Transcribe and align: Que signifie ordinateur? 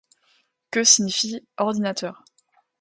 Que 0.71 0.83
signifie 0.83 1.45
ordinateur? 1.59 2.23